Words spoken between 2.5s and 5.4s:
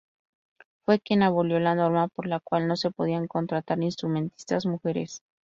no se podían contratar instrumentistas mujeres.